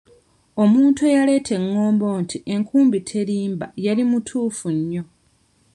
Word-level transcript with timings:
"Omuntu 0.63 0.99
eyaleeta 1.09 1.51
engombo 1.59 2.07
nti 2.21 2.37
""enkumbi 2.53 2.97
terimba"", 3.09 3.67
yali 3.85 4.03
mutuufu 4.09 4.67
nnyo." 4.77 5.03